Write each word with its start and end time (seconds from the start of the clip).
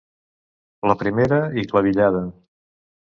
La 0.91 0.95
primera, 1.01 1.39
i 1.63 1.65
clavillada. 1.73 2.23